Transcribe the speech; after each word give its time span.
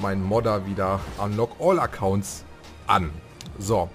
mein 0.00 0.22
Modder 0.22 0.66
wieder 0.66 1.00
Unlock 1.18 1.56
All 1.60 1.78
Accounts 1.78 2.44
an. 2.86 3.10
So. 3.58 3.88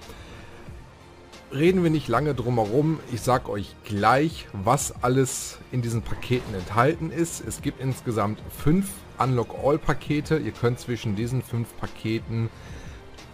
Reden 1.52 1.84
wir 1.84 1.90
nicht 1.90 2.08
lange 2.08 2.34
drum 2.34 2.56
herum. 2.56 2.98
Ich 3.12 3.20
sag 3.20 3.48
euch 3.48 3.76
gleich, 3.84 4.48
was 4.52 4.92
alles 5.02 5.58
in 5.70 5.82
diesen 5.82 6.02
Paketen 6.02 6.54
enthalten 6.54 7.10
ist. 7.10 7.46
Es 7.46 7.62
gibt 7.62 7.80
insgesamt 7.80 8.42
fünf 8.50 8.90
Unlock 9.18 9.54
All 9.62 9.78
Pakete. 9.78 10.38
Ihr 10.38 10.52
könnt 10.52 10.80
zwischen 10.80 11.14
diesen 11.14 11.42
fünf 11.42 11.76
Paketen 11.76 12.50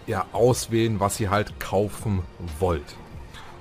ja 0.07 0.27
auswählen, 0.32 1.00
was 1.00 1.18
ihr 1.18 1.30
halt 1.30 1.59
kaufen 1.61 2.23
wollt. 2.59 2.96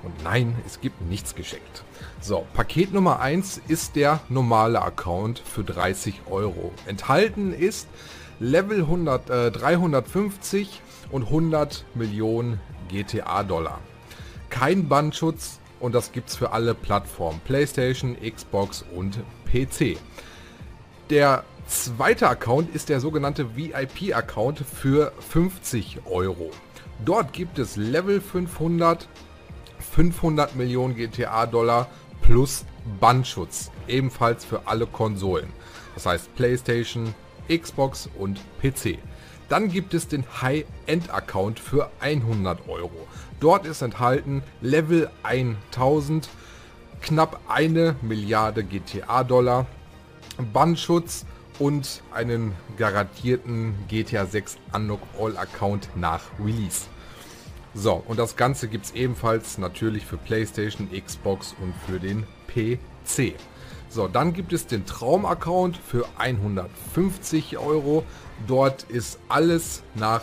Und 0.02 0.22
nein, 0.24 0.56
es 0.66 0.80
gibt 0.80 1.00
nichts 1.02 1.34
geschenkt. 1.34 1.84
So, 2.20 2.46
Paket 2.54 2.92
Nummer 2.92 3.20
1 3.20 3.60
ist 3.68 3.96
der 3.96 4.20
normale 4.28 4.80
Account 4.80 5.38
für 5.38 5.64
30 5.64 6.22
Euro. 6.30 6.72
Enthalten 6.86 7.52
ist 7.52 7.86
Level 8.40 8.80
100, 8.80 9.30
äh, 9.30 9.50
350 9.50 10.80
und 11.10 11.24
100 11.24 11.84
Millionen 11.94 12.58
GTA-Dollar. 12.88 13.80
Kein 14.48 14.88
Bandschutz 14.88 15.60
und 15.78 15.94
das 15.94 16.12
gibt's 16.12 16.36
für 16.36 16.52
alle 16.52 16.74
Plattformen. 16.74 17.40
PlayStation, 17.44 18.16
Xbox 18.16 18.84
und 18.96 19.18
PC. 19.44 19.98
Der 21.10 21.44
zweite 21.66 22.28
Account 22.28 22.74
ist 22.74 22.88
der 22.88 23.00
sogenannte 23.00 23.56
VIP-Account 23.56 24.60
für 24.60 25.12
50 25.28 26.00
Euro. 26.06 26.50
Dort 27.04 27.34
gibt 27.34 27.58
es 27.58 27.76
Level 27.76 28.22
500, 28.22 29.06
500 29.92 30.56
Millionen 30.56 30.96
GTA-Dollar 30.96 31.88
plus 32.22 32.64
Bandschutz. 33.00 33.70
Ebenfalls 33.86 34.46
für 34.46 34.66
alle 34.66 34.86
Konsolen. 34.86 35.52
Das 35.94 36.06
heißt 36.06 36.34
PlayStation, 36.36 37.14
Xbox 37.50 38.08
und 38.18 38.40
PC. 38.60 38.98
Dann 39.48 39.68
gibt 39.68 39.94
es 39.94 40.06
den 40.06 40.24
High-End-Account 40.40 41.58
für 41.58 41.90
100 42.00 42.68
Euro. 42.68 43.08
Dort 43.40 43.66
ist 43.66 43.82
enthalten 43.82 44.42
Level 44.60 45.10
1000, 45.24 46.28
knapp 47.00 47.40
eine 47.48 47.96
Milliarde 48.00 48.62
GTA-Dollar, 48.62 49.66
Bandschutz 50.52 51.26
und 51.58 52.02
einen 52.12 52.54
garantierten 52.76 53.74
GTA 53.88 54.26
6 54.26 54.56
Unlock 54.72 55.00
All 55.18 55.36
Account 55.36 55.88
nach 55.96 56.22
Release. 56.38 56.86
So, 57.74 58.02
und 58.08 58.18
das 58.18 58.36
Ganze 58.36 58.66
gibt 58.68 58.86
es 58.86 58.92
ebenfalls 58.92 59.56
natürlich 59.56 60.04
für 60.04 60.16
PlayStation, 60.16 60.88
Xbox 60.90 61.54
und 61.60 61.72
für 61.86 62.00
den 62.00 62.26
PC. 62.48 63.34
So, 63.88 64.08
dann 64.08 64.32
gibt 64.32 64.52
es 64.52 64.66
den 64.66 64.86
Traum-Account 64.86 65.76
für 65.76 66.06
150 66.18 67.58
Euro. 67.58 68.04
Dort 68.46 68.84
ist 68.84 69.20
alles 69.28 69.82
nach 69.94 70.22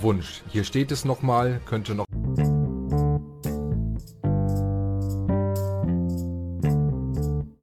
Wunsch. 0.00 0.42
Hier 0.48 0.64
steht 0.64 0.90
es 0.90 1.04
nochmal, 1.04 1.60
könnte 1.66 1.94
noch 1.94 2.05